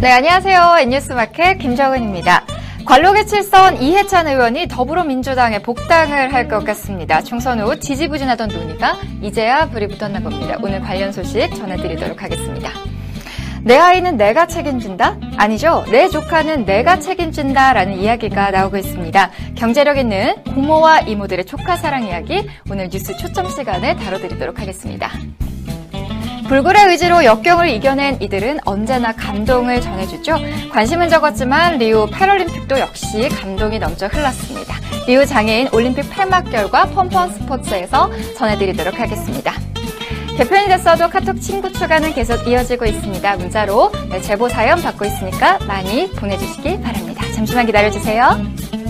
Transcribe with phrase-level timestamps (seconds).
[0.00, 0.76] 네, 안녕하세요.
[0.80, 2.44] N뉴스마켓 김정은입니다.
[2.86, 7.20] 관록의 칠선 이해찬 의원이 더불어민주당에 복당을 할 것 같습니다.
[7.22, 10.56] 총선 후 지지부진하던 논의가 이제야 불이 붙었나 봅니다.
[10.62, 12.70] 오늘 관련 소식 전해드리도록 하겠습니다.
[13.62, 15.18] 내 아이는 내가 책임진다?
[15.36, 15.84] 아니죠.
[15.90, 19.30] 내 조카는 내가 책임진다 라는 이야기가 나오고 있습니다.
[19.54, 25.10] 경제력 있는 고모와 이모들의 조카 사랑 이야기 오늘 뉴스 초점 시간에 다뤄드리도록 하겠습니다.
[26.50, 30.36] 불굴의 의지로 역경을 이겨낸 이들은 언제나 감동을 전해주죠.
[30.72, 34.74] 관심은 적었지만 리우 패럴림픽도 역시 감동이 넘쳐 흘렀습니다.
[35.06, 39.52] 리우 장애인 올림픽 폐막 결과 펌펀 스포츠에서 전해드리도록 하겠습니다.
[40.36, 43.36] 개편이 됐어도 카톡 친구 추가는 계속 이어지고 있습니다.
[43.36, 47.24] 문자로 네, 제보 사연 받고 있으니까 많이 보내주시기 바랍니다.
[47.32, 48.89] 잠시만 기다려주세요.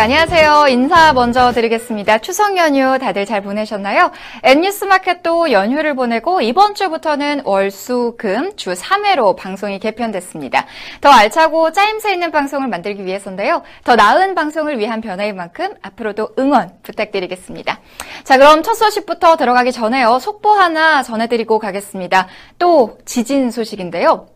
[0.00, 0.68] 안녕하세요.
[0.70, 2.20] 인사 먼저 드리겠습니다.
[2.20, 4.10] 추석 연휴 다들 잘 보내셨나요?
[4.42, 10.64] N뉴스마켓도 연휴를 보내고 이번 주부터는 월, 수, 금, 주 3회로 방송이 개편됐습니다.
[11.02, 13.60] 더 알차고 짜임새 있는 방송을 만들기 위해서인데요.
[13.84, 17.78] 더 나은 방송을 위한 변화인 만큼 앞으로도 응원 부탁드리겠습니다.
[18.24, 20.18] 자, 그럼 첫 소식부터 들어가기 전에요.
[20.18, 22.26] 속보 하나 전해드리고 가겠습니다.
[22.58, 24.28] 또 지진 소식인데요.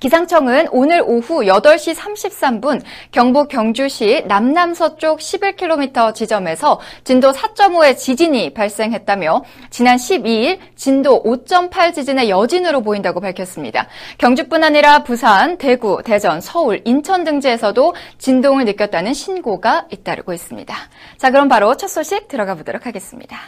[0.00, 9.96] 기상청은 오늘 오후 8시 33분 경북 경주시 남남서쪽 11km 지점에서 진도 4.5의 지진이 발생했다며 지난
[9.96, 13.86] 12일 진도 5.8 지진의 여진으로 보인다고 밝혔습니다.
[14.18, 20.74] 경주뿐 아니라 부산, 대구, 대전, 서울, 인천 등지에서도 진동을 느꼈다는 신고가 잇따르고 있습니다.
[21.16, 23.38] 자, 그럼 바로 첫 소식 들어가 보도록 하겠습니다.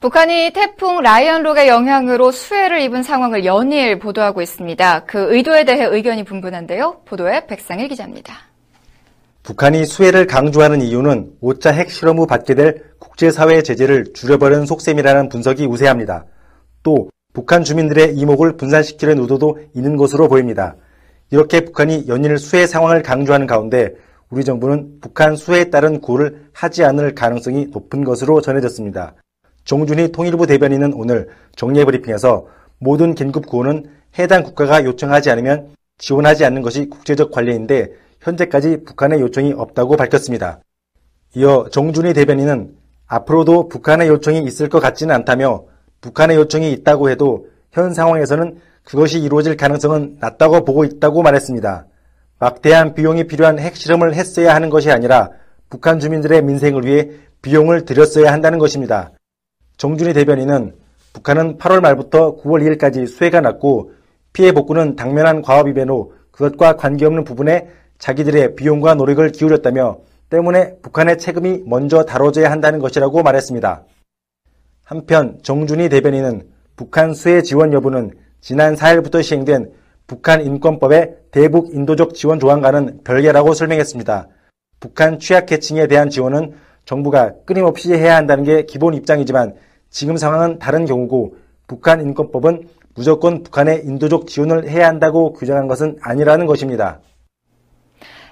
[0.00, 5.04] 북한이 태풍 라이언록의 영향으로 수해를 입은 상황을 연일 보도하고 있습니다.
[5.06, 7.00] 그 의도에 대해 의견이 분분한데요.
[7.04, 8.32] 보도에 백상일 기자입니다.
[9.42, 16.26] 북한이 수해를 강조하는 이유는 5차 핵실험 후 받게 될 국제사회 제재를 줄여버리는 속셈이라는 분석이 우세합니다.
[16.84, 20.76] 또 북한 주민들의 이목을 분산시키려는 의도도 있는 것으로 보입니다.
[21.32, 23.96] 이렇게 북한이 연일 수해 상황을 강조하는 가운데
[24.30, 29.14] 우리 정부는 북한 수해에 따른 구호를 하지 않을 가능성이 높은 것으로 전해졌습니다.
[29.68, 32.46] 정준희 통일부 대변인은 오늘 정례 브리핑에서
[32.78, 33.84] 모든 긴급 구호는
[34.18, 37.92] 해당 국가가 요청하지 않으면 지원하지 않는 것이 국제적 관례인데
[38.22, 40.60] 현재까지 북한의 요청이 없다고 밝혔습니다.
[41.34, 42.76] 이어 정준희 대변인은
[43.08, 45.64] 앞으로도 북한의 요청이 있을 것 같지는 않다며
[46.00, 51.84] 북한의 요청이 있다고 해도 현 상황에서는 그것이 이루어질 가능성은 낮다고 보고 있다고 말했습니다.
[52.38, 55.28] 막대한 비용이 필요한 핵실험을 했어야 하는 것이 아니라
[55.68, 57.10] 북한 주민들의 민생을 위해
[57.42, 59.12] 비용을 들였어야 한다는 것입니다.
[59.78, 60.74] 정준희 대변인은
[61.12, 63.92] 북한은 8월 말부터 9월 2일까지 수해가 났고
[64.32, 67.68] 피해 복구는 당면한 과업 이변로 그것과 관계없는 부분에
[67.98, 69.98] 자기들의 비용과 노력을 기울였다며
[70.30, 73.84] 때문에 북한의 책임이 먼저 다뤄져야 한다는 것이라고 말했습니다.
[74.84, 79.72] 한편 정준희 대변인은 북한 수해 지원 여부는 지난 4일부터 시행된
[80.08, 84.28] 북한 인권법의 대북 인도적 지원 조항과는 별개라고 설명했습니다.
[84.80, 89.54] 북한 취약 계층에 대한 지원은 정부가 끊임없이 해야 한다는 게 기본 입장이지만
[89.90, 96.46] 지금 상황은 다른 경우고 북한 인권법은 무조건 북한의 인도적 지원을 해야 한다고 규정한 것은 아니라는
[96.46, 97.00] 것입니다.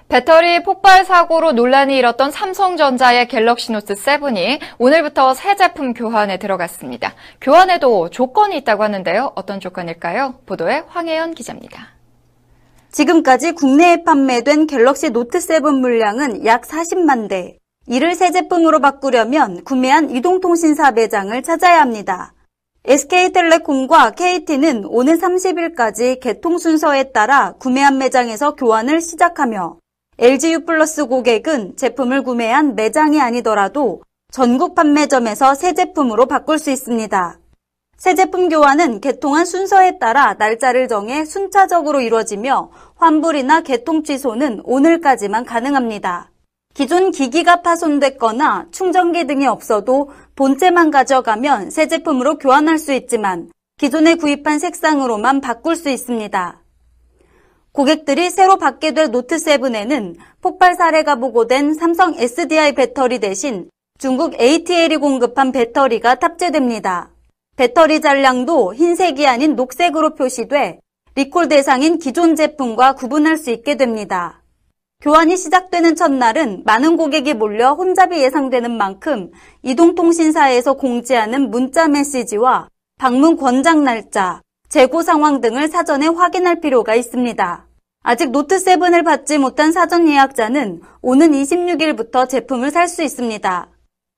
[0.09, 7.13] 배터리 폭발 사고로 논란이 일었던 삼성전자의 갤럭시 노트 7이 오늘부터 새 제품 교환에 들어갔습니다.
[7.41, 9.33] 교환에도 조건이 있다고 하는데요.
[9.35, 10.35] 어떤 조건일까요?
[10.45, 11.89] 보도에 황혜연 기자입니다.
[12.89, 17.57] 지금까지 국내에 판매된 갤럭시 노트 7 물량은 약 40만 대.
[17.87, 22.33] 이를 새 제품으로 바꾸려면 구매한 이동통신사 매장을 찾아야 합니다.
[22.83, 29.77] SK텔레콤과 KT는 오는 30일까지 개통 순서에 따라 구매한 매장에서 교환을 시작하며
[30.19, 34.01] LGU 플러스 고객은 제품을 구매한 매장이 아니더라도
[34.31, 37.39] 전국 판매점에서 새 제품으로 바꿀 수 있습니다.
[37.97, 46.31] 새 제품 교환은 개통한 순서에 따라 날짜를 정해 순차적으로 이루어지며 환불이나 개통 취소는 오늘까지만 가능합니다.
[46.77, 54.59] 기존 기기가 파손됐거나 충전기 등이 없어도 본체만 가져가면 새 제품으로 교환할 수 있지만 기존에 구입한
[54.59, 56.61] 색상으로만 바꿀 수 있습니다.
[57.71, 65.51] 고객들이 새로 받게 될 노트7에는 폭발 사례가 보고된 삼성 SDI 배터리 대신 중국 ATL이 공급한
[65.51, 67.09] 배터리가 탑재됩니다.
[67.55, 70.79] 배터리 잔량도 흰색이 아닌 녹색으로 표시돼
[71.15, 74.43] 리콜 대상인 기존 제품과 구분할 수 있게 됩니다.
[74.99, 82.67] 교환이 시작되는 첫날은 많은 고객이 몰려 혼잡이 예상되는 만큼 이동통신사에서 공지하는 문자 메시지와
[82.99, 87.67] 방문 권장 날짜, 재고 상황 등을 사전에 확인할 필요가 있습니다.
[88.03, 93.69] 아직 노트7을 받지 못한 사전 예약자는 오는 26일부터 제품을 살 수 있습니다.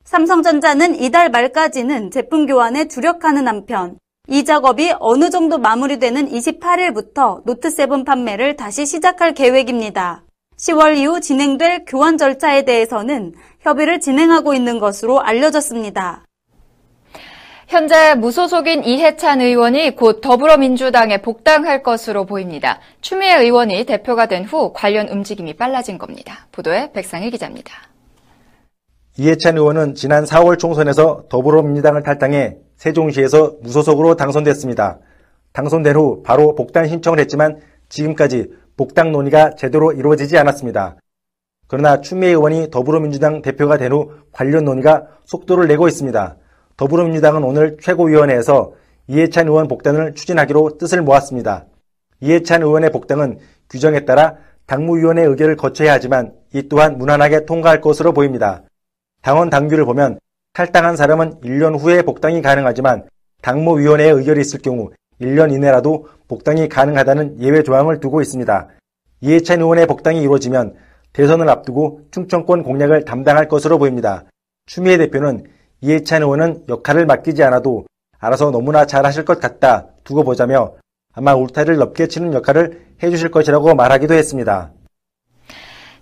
[0.05, 8.55] 삼성전자는 이달 말까지는 제품 교환에 주력하는 한편 이 작업이 어느 정도 마무리되는 28일부터 노트7 판매를
[8.55, 10.23] 다시 시작할 계획입니다.
[10.59, 16.25] 10월 이후 진행될 교환 절차에 대해서는 협의를 진행하고 있는 것으로 알려졌습니다.
[17.67, 22.79] 현재 무소속인 이해찬 의원이 곧 더불어민주당에 복당할 것으로 보입니다.
[23.01, 26.47] 추미애 의원이 대표가 된 후 관련 움직임이 빨라진 겁니다.
[26.51, 27.71] 보도에 백상일 기자입니다.
[29.17, 34.99] 이해찬 의원은 지난 4월 총선에서 더불어민주당을 탈당해 세종시에서 무소속으로 당선됐습니다.
[35.53, 37.59] 당선된 후 바로 복당 신청을 했지만
[37.89, 38.47] 지금까지
[38.79, 40.95] 복당 논의가 제대로 이루어지지 않았습니다.
[41.67, 46.37] 그러나 추미애 의원이 더불어민주당 대표가 된 후 관련 논의가 속도를 내고 있습니다.
[46.77, 48.71] 더불어민주당은 오늘 최고위원회에서
[49.07, 51.65] 이해찬 의원 복당을 추진하기로 뜻을 모았습니다.
[52.21, 53.39] 이해찬 의원의 복당은
[53.69, 58.63] 규정에 따라 당무위원회 의결을 거쳐야 하지만 이 또한 무난하게 통과할 것으로 보입니다.
[59.21, 60.19] 당원 당규를 보면
[60.53, 63.09] 탈당한 사람은 1년 후에 복당이 가능하지만
[63.41, 64.89] 당무위원회의 의결이 있을 경우
[65.21, 68.69] 1년 이내라도 복당이 가능하다는 예외 조항을 두고 있습니다.
[69.21, 70.75] 이해찬 의원의 복당이 이루어지면
[71.13, 74.23] 대선을 앞두고 충청권 공략을 담당할 것으로 보입니다.
[74.65, 75.45] 추미애 대표는
[75.81, 77.85] 이해찬 의원은 역할을 맡기지 않아도
[78.19, 80.73] 알아서 너무나 잘하실 것 같다 두고 보자며
[81.13, 84.71] 아마 울타리를 넓게 치는 역할을 해주실 것이라고 말하기도 했습니다.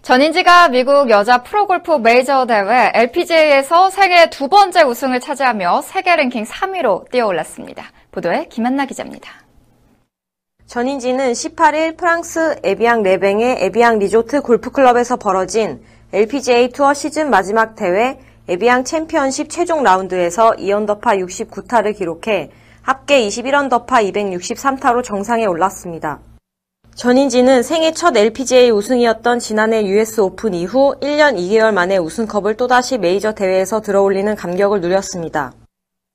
[0.02, 7.10] 전인지가 미국 여자 프로골프 메이저 대회 LPGA에서 생애 두 번째 우승을 차지하며 세계 랭킹 3위로
[7.12, 7.92] 뛰어올랐습니다.
[8.18, 9.30] 보도에 김한나 기자입니다.
[10.66, 15.82] 전인지는 18일 프랑스 에비앙 레뱅의 에비앙 리조트 골프클럽에서 벌어진
[16.12, 22.50] LPGA 투어 시즌 마지막 대회 에비앙 챔피언십 최종 라운드에서 2언더파 69타를 기록해
[22.82, 26.20] 합계 21언더파 263타로 정상에 올랐습니다.
[26.96, 33.34] 전인지는 생애 첫 LPGA 우승이었던 지난해 US 오픈 이후 1년 2개월 만에 우승컵을 또다시 메이저
[33.34, 35.54] 대회에서 들어올리는 감격을 누렸습니다.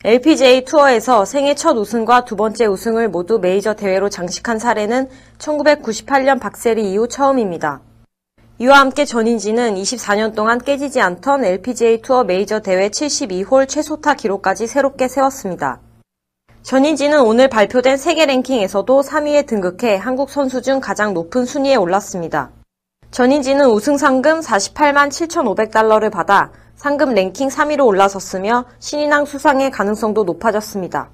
[0.04, 5.08] LPGA 투어에서 생애 첫 우승과 두 번째 우승을 모두 메이저 대회로 장식한 사례는
[5.38, 7.80] 1998년 박세리 이후 처음입니다.
[8.58, 15.06] 이와 함께 전인지는 24년 동안 깨지지 않던 LPGA 투어 메이저 대회 72홀 최소타 기록까지 새롭게
[15.06, 15.78] 세웠습니다.
[16.62, 22.50] 전인지는 오늘 발표된 세계 랭킹에서도 3위에 등극해 한국 선수 중 가장 높은 순위에 올랐습니다.
[23.12, 26.50] 전인지는 우승 상금 48만 7,500달러를 받아
[26.82, 31.10] 상금 랭킹 3위로 올라섰으며 신인왕 수상의 가능성도 높아졌습니다.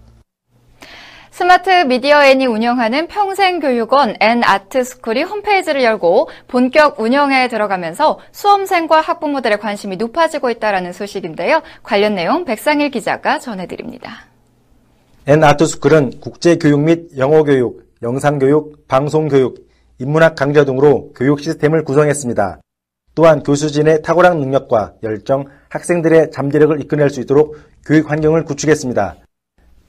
[1.31, 9.99] 스마트 미디어 N이 운영하는 평생교육원 N 아트스쿨이 홈페이지를 열고 본격 운영에 들어가면서 수험생과 학부모들의 관심이
[9.99, 11.61] 높아지고 있다는 소식인데요.
[11.83, 14.25] 관련 내용 백상일 기자가 전해드립니다.
[15.27, 19.69] N 아트스쿨은 국제교육 및 영어교육, 영상교육, 방송교육,
[19.99, 22.61] 인문학 강좌 등으로 교육 시스템을 구성했습니다.
[23.19, 29.17] 또한 교수진의 탁월한 능력과 열정, 학생들의 잠재력을 이끌어낼 수 있도록 교육 환경을 구축했습니다.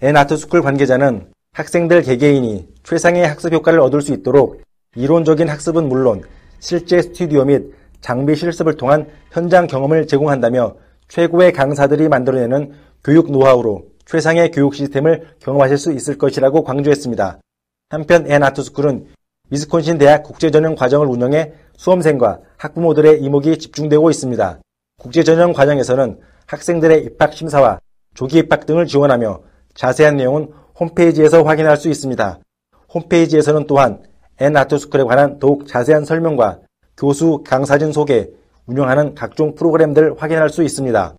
[0.02, 4.64] N 아트스쿨 관계자는 학생들 개개인이 최상의 학습 효과를 얻을 수 있도록
[4.96, 6.24] 이론적인 학습은 물론
[6.58, 10.78] 실제 스튜디오 및 장비 실습을 통한 현장 경험을 제공한다며
[11.08, 12.72] 최고의 강사들이 만들어내는
[13.04, 17.40] 교육 노하우로 최상의 교육 시스템을 경험하실 수 있을 것이라고 강조했습니다.
[17.92, 19.06] 한편 앤아트스쿨은
[19.52, 24.60] 위스콘신 대학 국제전형 과정을 운영해 수험생과 학부모들의 이목이 집중되고 있습니다.
[25.00, 27.80] 국제전형 과정에서는 학생들의 입학 심사와
[28.14, 29.42] 조기 입학 등을 지원하며
[29.74, 32.40] 자세한 내용은 홈페이지에서 확인할 수 있습니다.
[32.94, 34.04] 홈페이지에서는 또한
[34.40, 36.60] 앤아트스쿨에 관한 더욱 자세한 설명과
[36.98, 38.30] 교수, 강사진 소개,
[38.66, 41.16] 운영하는 각종 프로그램들 확인할 수 있습니다.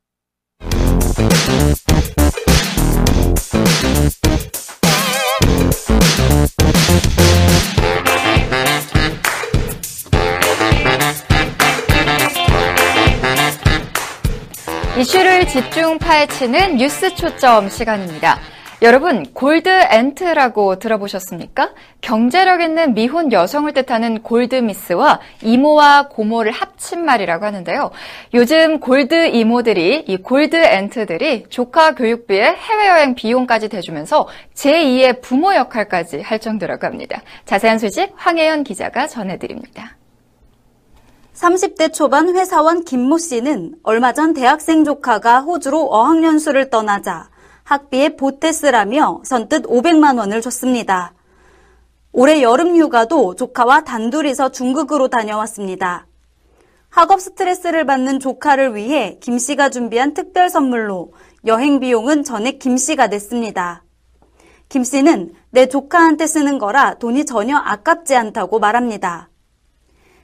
[15.41, 18.39] 이슈를 집중 파헤치는 뉴스 초점 시간입니다.
[18.83, 21.71] 여러분, 골드 엔트라고 들어보셨습니까?
[22.01, 27.91] 경제력 있는 미혼 여성을 뜻하는 골드미스와 이모와 고모를 합친 말이라고 하는데요.
[28.35, 36.39] 요즘 골드 이모들이, 이 골드 엔트들이 조카 교육비에 해외여행 비용까지 대주면서 제2의 부모 역할까지 할
[36.39, 37.23] 정도라고 합니다.
[37.45, 39.97] 자세한 소식 황혜연 기자가 전해드립니다.
[41.41, 47.31] 30대 초반 회사원 김모 씨는 얼마 전 대학생 조카가 호주로 어학연수를 떠나자
[47.65, 51.15] 학비에 보태쓰라며 선뜻 500만 원을 줬습니다.
[52.13, 56.07] 올해 여름 휴가도 조카와 단둘이서 중국으로 다녀왔습니다.
[56.91, 61.15] 학업 스트레스를 받는 조카를 위해 김 씨가 준비한 특별 선물로
[61.47, 63.83] 여행 비용은 전액 김 씨가 냈습니다.
[64.69, 69.30] 김 씨는 내 조카한테 쓰는 거라 돈이 전혀 아깝지 않다고 말합니다.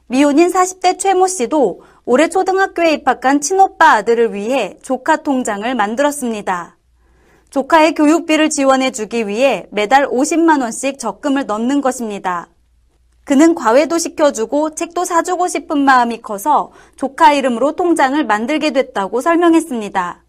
[0.09, 6.77] 미혼인 40대 최모 씨도 올해 초등학교에 입학한 친오빠 아들을 위해 조카 통장을 만들었습니다.
[7.51, 12.49] 조카의 교육비를 지원해주기 위해 매달 50만 원씩 적금을 넣는 것입니다.
[13.25, 20.23] 그는 과외도 시켜주고 책도 사주고 싶은 마음이 커서 조카 이름으로 통장을 만들게 됐다고 설명했습니다.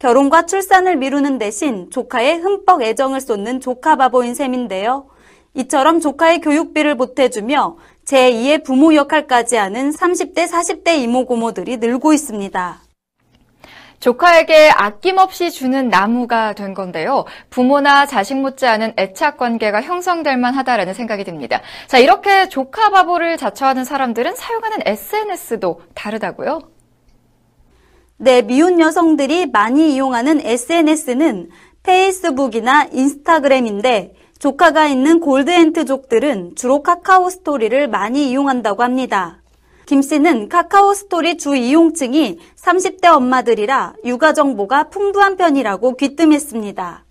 [0.00, 5.06] 결혼과 출산을 미루는 대신 조카의 흠뻑 애정을 쏟는 조카 바보인 셈인데요.
[5.54, 7.76] 이처럼 조카의 교육비를 보태주며
[8.10, 12.80] 제2의 부모 역할까지 하는 30대, 40대 이모고모들이 늘고 있습니다.
[14.00, 17.26] 조카에게 아낌없이 주는 나무가 된 건데요.
[17.50, 21.60] 부모나 자식 못지않은 애착 관계가 형성될 만하다라는 생각이 듭니다.
[21.86, 26.62] 자, 이렇게 조카 바보를 자처하는 사람들은 사용하는 SNS도 다르다고요?
[28.16, 31.50] 네, 미혼 여성들이 많이 이용하는 SNS는
[31.82, 39.42] 페이스북이나 인스타그램인데 조카가 있는 골드엔트족들은 주로 카카오 스토리를 많이 이용한다고 합니다.
[39.84, 47.04] 김 씨는 카카오 스토리 주 이용층이 30대 엄마들이라 육아 정보가 풍부한 편이라고 귀띔했습니다.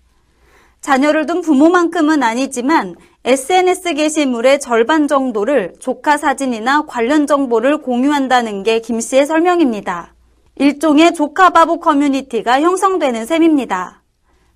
[0.80, 8.98] 자녀를 둔 부모만큼은 아니지만 SNS 게시물의 절반 정도를 조카 사진이나 관련 정보를 공유한다는 게 김
[8.98, 10.14] 씨의 설명입니다.
[10.56, 13.99] 일종의 조카 바보 커뮤니티가 형성되는 셈입니다.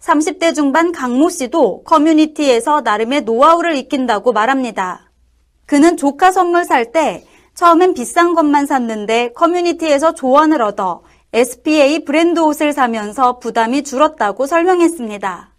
[0.04, 5.10] 30대 중반 강모 씨도 커뮤니티에서 나름의 노하우를 익힌다고 말합니다.
[5.64, 12.72] 그는 조카 선물 살 때 처음엔 비싼 것만 샀는데 커뮤니티에서 조언을 얻어 SPA 브랜드 옷을
[12.72, 15.50] 사면서 부담이 줄었다고 설명했습니다.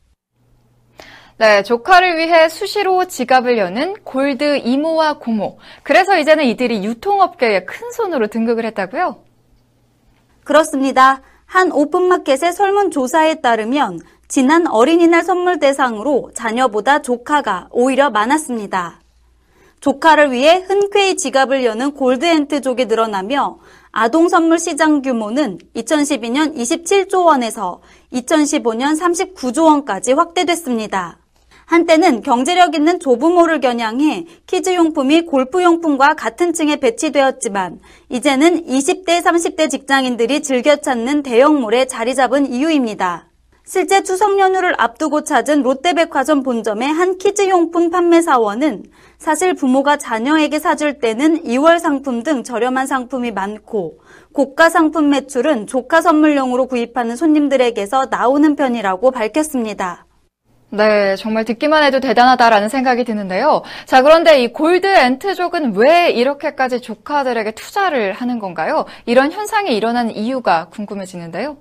[1.38, 5.58] 네, 조카를 위해 수시로 지갑을 여는 골드 이모와 고모.
[5.84, 9.18] 그래서 이제는 이들이 유통업계에 큰 손으로 등극을 했다고요?
[10.44, 11.22] 그렇습니다.
[11.46, 19.02] 한 오픈마켓의 설문조사에 따르면 지난 어린이날 선물 대상으로 자녀보다 조카가 오히려 많았습니다.
[19.82, 23.60] 조카를 위해 흔쾌히 지갑을 여는 골드엔트족이 늘어나며
[23.92, 27.82] 아동 선물 시장 규모는 2012년 27조 원에서
[28.14, 31.20] 2015년 39조 원까지 확대됐습니다.
[31.66, 37.80] 한때는 경제력 있는 조부모를 겨냥해 키즈용품이 골프용품과 같은 층에 배치되었지만
[38.10, 43.30] 이제는 20대, 30대 직장인들이 즐겨 찾는 대형몰에 자리 잡은 이유입니다.
[43.68, 48.84] 실제 추석 연휴를 앞두고 찾은 롯데백화점 본점의 한 키즈용품 판매사원은
[49.18, 53.98] 사실 부모가 자녀에게 사줄 때는 2월 상품 등 저렴한 상품이 많고
[54.34, 60.06] 고가 상품 매출은 조카 선물용으로 구입하는 손님들에게서 나오는 편이라고 밝혔습니다.
[60.70, 63.64] 네, 정말 듣기만 해도 대단하다라는 생각이 드는데요.
[63.86, 68.86] 자, 그런데 이 골드 엔트족은 왜 이렇게까지 조카들에게 투자를 하는 건가요?
[69.06, 71.58] 이런 현상이 일어난 이유가 궁금해지는데요.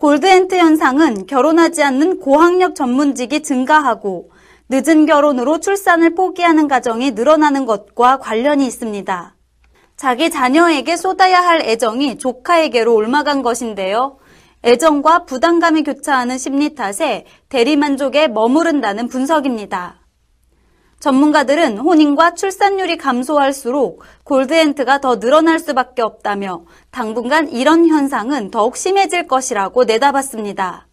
[0.00, 4.30] 골드엔트 현상은 결혼하지 않는 고학력 전문직이 증가하고
[4.70, 9.36] 늦은 결혼으로 출산을 포기하는 가정이 늘어나는 것과 관련이 있습니다.
[9.96, 14.16] 자기 자녀에게 쏟아야 할 애정이 조카에게로 옮아간 것인데요.
[14.64, 19.99] 애정과 부담감이 교차하는 심리 탓에 대리만족에 머무른다는 분석입니다.
[21.00, 29.84] 전문가들은 혼인과 출산율이 감소할수록 골드엔트가 더 늘어날 수밖에 없다며 당분간 이런 현상은 더욱 심해질 것이라고
[29.84, 30.89] 내다봤습니다.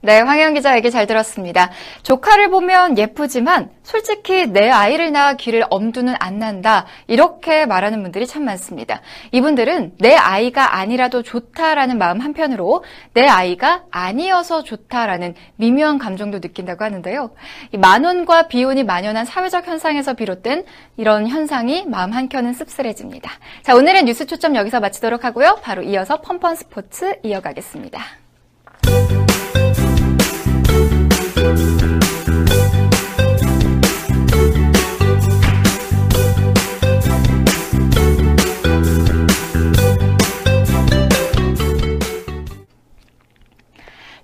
[0.00, 1.70] 네, 황혜영 기자 얘기 잘 들었습니다.
[2.02, 6.86] 조카를 보면 예쁘지만 솔직히 내 아이를 낳아 귀를 엄두는 안 난다.
[7.06, 9.00] 이렇게 말하는 분들이 참 많습니다.
[9.32, 12.84] 이분들은 내 아이가 아니라도 좋다라는 마음 한편으로
[13.14, 17.30] 내 아이가 아니어서 좋다라는 미묘한 감정도 느낀다고 하는데요.
[17.72, 20.64] 만원과 비혼이 만연한 사회적 현상에서 비롯된
[20.96, 23.30] 이런 현상이 마음 한켠은 씁쓸해집니다.
[23.62, 25.58] 자, 오늘의 뉴스 초점 여기서 마치도록 하고요.
[25.62, 28.00] 바로 이어서 펀펀 스포츠 이어가겠습니다.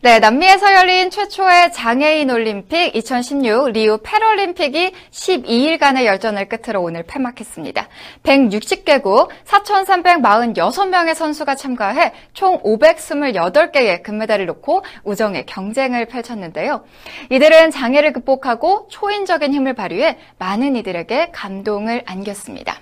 [0.05, 7.87] 네, 남미에서 열린 최초의 장애인 올림픽 2016 리우 패럴림픽이 12일간의 열전을 끝으로 오늘 폐막했습니다.
[8.25, 16.83] 160개국 4,346명의 선수가 참가해 총 528개의 금메달을 놓고 우정의 경쟁을 펼쳤는데요.
[17.31, 22.81] 이들은 장애를 극복하고 초인적인 힘을 발휘해 많은 이들에게 감동을 안겼습니다.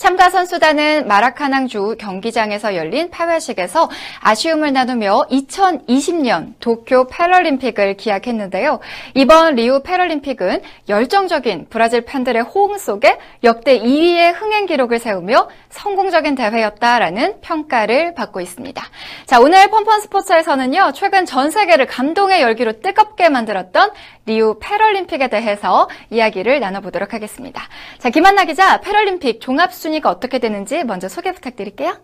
[0.00, 3.90] 참가 선수단은 마라카낭주 경기장에서 열린 폐회식에서
[4.20, 8.80] 아쉬움을 나누며 2020년 도쿄 패럴림픽을 기약했는데요.
[9.12, 17.42] 이번 리우 패럴림픽은 열정적인 브라질 팬들의 호응 속에 역대 2위의 흥행 기록을 세우며 성공적인 대회였다라는
[17.42, 18.82] 평가를 받고 있습니다.
[19.26, 23.90] 자, 오늘 펀펀 스포츠에서는요, 최근 전 세계를 감동의 열기로 뜨겁게 만들었던
[24.24, 27.62] 리우 패럴림픽에 대해서 이야기를 나눠보도록 하겠습니다.
[27.98, 31.96] 자, 김한나 기자, 패럴림픽 종합순위 가 어떻게 되는지 먼저 소개 부탁드릴게요.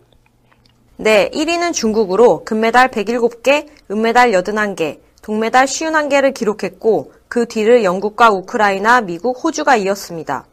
[0.96, 9.44] 네, 1위는 중국으로 금메달 107개, 은메달 81개, 동메달 51개를 기록했고 그 뒤를 영국과 우크라이나, 미국,
[9.44, 10.46] 호주가 이었습니다.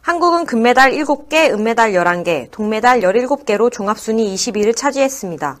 [0.00, 5.60] 한국은 금메달 7개, 은메달 11개, 동메달 17개로 종합순위 20위를 차지했습니다.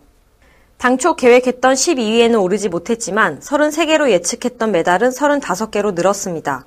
[0.78, 6.64] 당초 계획했던 12위에는 오르지 못했지만 33개로 예측했던 메달은 35개로 늘었습니다.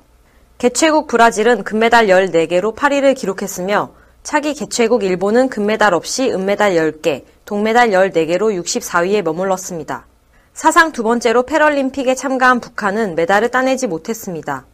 [0.57, 8.55] 개최국 브라질은 금메달 14개로 8위를 기록했으며 차기 개최국 일본은 금메달 없이 은메달 10개, 동메달 14개로
[8.61, 10.05] 64위에 머물렀습니다.
[10.53, 14.65] 사상 두 번째로 패럴림픽에 참가한 북한은 메달을 따내지 못했습니다.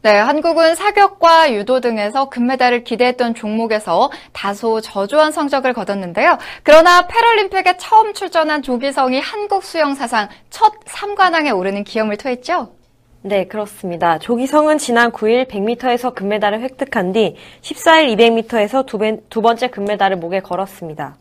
[0.00, 6.38] 네, 한국은 사격과 유도 등에서 금메달을 기대했던 종목에서 다소 저조한 성적을 거뒀는데요.
[6.62, 12.72] 그러나 패럴림픽에 처음 출전한 조기성이 한국 수영 사상 첫 3관왕에 오르는 기염을 토했죠.
[13.26, 14.20] 네, 그렇습니다.
[14.20, 21.16] 조기성은 지난 9일 100m에서 금메달을 획득한 뒤 14일 200m에서 두, 두 번째 금메달을 목에 걸었습니다.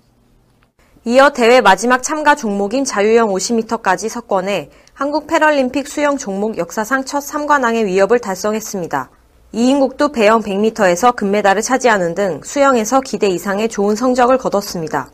[1.05, 7.85] 이어 대회 마지막 참가 종목인 자유형 50m까지 석권해 한국 패럴림픽 수영 종목 역사상 첫 3관왕의
[7.85, 9.09] 위협을 달성했습니다.
[9.53, 15.09] 이인국도 배영 100m에서 금메달을 차지하는 등 수영에서 기대 이상의 좋은 성적을 거뒀습니다.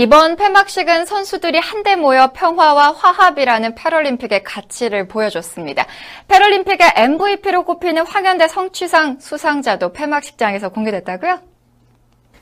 [0.00, 5.86] 이번 폐막식은 선수들이 한데 모여 평화와 화합이라는 패럴림픽의 가치를 보여줬습니다.
[6.28, 11.40] 패럴림픽의 MVP로 꼽히는 황현대 성취상 수상자도 폐막식장에서 공개됐다고요?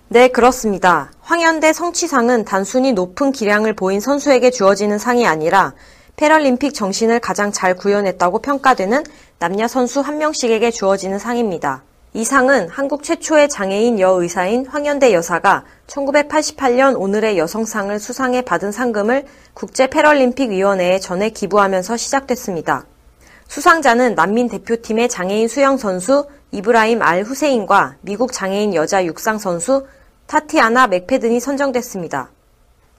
[0.08, 1.10] 네, 그렇습니다.
[1.22, 5.72] 황현대 성취상은 단순히 높은 기량을 보인 선수에게 주어지는 상이 아니라
[6.16, 9.02] 패럴림픽 정신을 가장 잘 구현했다고 평가되는
[9.38, 11.84] 남녀 선수 한 명씩에게 주어지는 상입니다.
[12.16, 19.86] 이 상은 한국 최초의 장애인 여의사인 황현대 여사가 1988년 오늘의 여성상을 수상해 받은 상금을 국제
[19.86, 22.86] 패럴림픽 위원회에 전해 기부하면서 시작됐습니다.
[23.48, 29.86] 수상자는 난민 대표팀의 장애인 수영 선수 이브라임 알 후세인과 미국 장애인 여자 육상 선수
[30.26, 32.30] 타티아나 맥페 든이 선정됐습니다.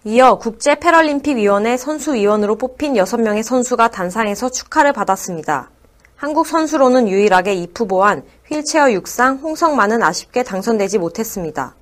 [0.04, 5.72] 이어 국제 패럴림픽 위원회 선수 위원으로 뽑힌 6명의 선수가 단상에서 축하를 받았습니다.
[6.18, 11.76] 한국 선수로는 유일하게 이프보안, 휠체어 육상, 홍성만은 아쉽게 당선되지 못했습니다.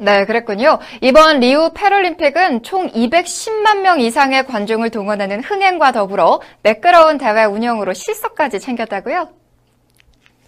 [0.00, 0.78] 네, 그랬군요.
[1.00, 8.60] 이번 리우 패럴림픽은 총 210만 명 이상의 관중을 동원하는 흥행과 더불어 매끄러운 대회 운영으로 실속까지
[8.60, 9.28] 챙겼다고요?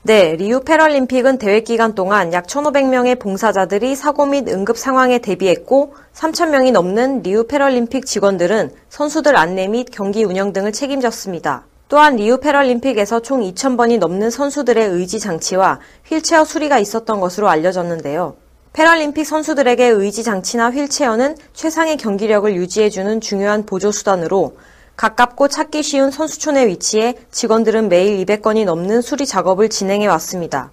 [0.02, 6.72] 네, 리우 패럴림픽은 대회 기간 동안 약 1,500명의 봉사자들이 사고 및 응급 상황에 대비했고 3,000명이
[6.72, 11.66] 넘는 리우 패럴림픽 직원들은 선수들 안내 및 경기 운영 등을 책임졌습니다.
[11.90, 18.36] 또한 리우 패럴림픽에서 총 2,000번이 넘는 선수들의 의지 장치와 휠체어 수리가 있었던 것으로 알려졌는데요.
[18.72, 24.56] 패럴림픽 선수들에게 의지 장치나 휠체어는 최상의 경기력을 유지해주는 중요한 보조수단으로
[24.96, 30.70] 가깝고 찾기 쉬운 선수촌에 위치해 직원들은 매일 200건이 넘는 수리 작업을 진행해 왔습니다.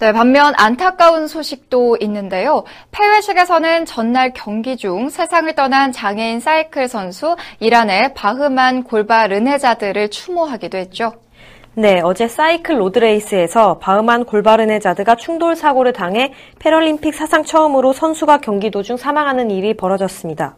[0.00, 2.64] 네, 반면 안타까운 소식도 있는데요.
[2.90, 11.12] 폐회식에서는 전날 경기 중 세상을 떠난 장애인 사이클 선수 이란의 바흐만 골바 르네자드를 추모하기도 했죠.
[11.74, 18.96] 네, 어제 사이클 로드레이스에서 바흐만 골바르네자드가 충돌 사고를 당해 패럴림픽 사상 처음으로 선수가 경기 도중
[18.96, 20.56] 사망하는 일이 벌어졌습니다.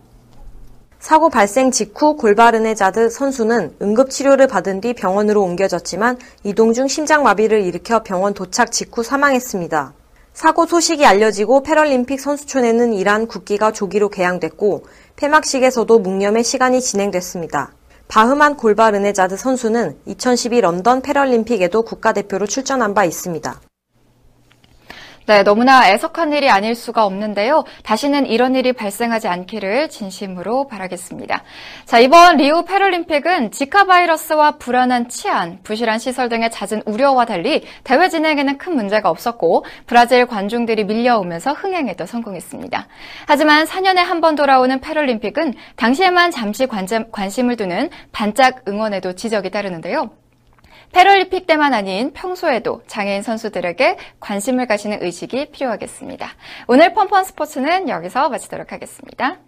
[1.03, 8.35] 사고 발생 직후 골바르네자드 선수는 응급치료를 받은 뒤 병원으로 옮겨졌지만 이동 중 심장마비를 일으켜 병원
[8.35, 9.95] 도착 직후 사망했습니다.
[10.33, 14.85] 사고 소식이 알려지고 패럴림픽 선수촌에는 이란 국기가 조기로 게양됐고
[15.17, 17.73] 폐막식에서도 묵념의 시간이 진행됐습니다.
[18.07, 23.61] 바흐만 골바르네자드 선수는 2012 런던 패럴림픽에도 국가대표로 출전한 바 있습니다.
[25.27, 27.65] 네, 너무나 애석한 일이 아닐 수가 없는데요.
[27.85, 31.43] 다시는 이런 일이 발생하지 않기를 진심으로 바라겠습니다.
[31.85, 38.09] 자, 이번 리우 패럴림픽은 지카 바이러스와 불안한 치안, 부실한 시설 등의 잦은 우려와 달리 대회
[38.09, 42.89] 진행에는 큰 문제가 없었고 브라질 관중들이 밀려오면서 흥행에도 성공했습니다.
[43.27, 46.69] 하지만 4년에 한 번 돌아오는 패럴림픽은 당시에만 잠시
[47.11, 50.11] 관심을 두는 반짝 응원에도 지적이 따르는데요.
[50.93, 56.29] 패럴림픽 때만 아닌 평소에도 장애인 선수들에게 관심을 가시는 의식이 필요하겠습니다.
[56.69, 59.39] 오늘 펀펀 스포츠는 여기서 마치도록 하겠습니다.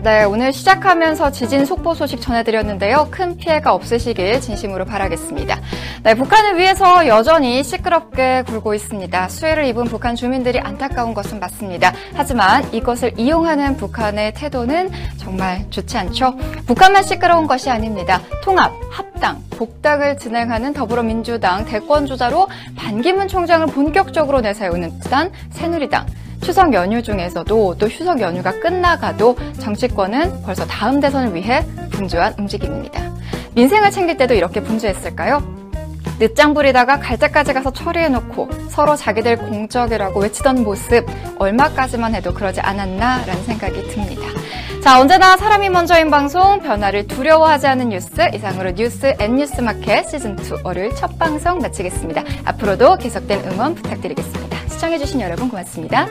[0.00, 3.08] 네, 오늘 시작하면서 지진 속보 소식 전해드렸는데요.
[3.10, 5.60] 큰 피해가 없으시길 진심으로 바라겠습니다.
[6.04, 9.28] 네, 북한을 위해서 여전히 시끄럽게 굴고 있습니다.
[9.28, 11.92] 수해를 입은 북한 주민들이 안타까운 것은 맞습니다.
[12.14, 16.36] 하지만 이것을 이용하는 북한의 태도는 정말 좋지 않죠.
[16.66, 18.20] 북한만 시끄러운 것이 아닙니다.
[18.44, 26.06] 통합, 합당, 복당을 진행하는 더불어민주당 대권주자로 반기문 총장을 본격적으로 내세우는 듯한 새누리당.
[26.42, 33.00] 추석 연휴 중에서도 또 추석 연휴가 끝나가도 정치권은 벌써 다음 대선을 위해 분주한 움직임입니다.
[33.54, 35.42] 민생을 챙길 때도 이렇게 분주했을까요?
[36.18, 41.06] 늦장 부리다가 갈 때까지 가서 처리해놓고 서로 자기들 공적이라고 외치던 모습
[41.38, 44.22] 얼마까지만 해도 그러지 않았나라는 생각이 듭니다.
[44.82, 50.36] 자, 언제나 사람이 먼저인 방송 변화를 두려워하지 않은 뉴스 이상으로 뉴스 앤 뉴스 마켓 시즌
[50.38, 52.22] 2 월요일 첫 방송 마치겠습니다.
[52.44, 54.57] 앞으로도 계속된 응원 부탁드리겠습니다.
[54.78, 56.06] 시청해주신 여러분 고맙습니다.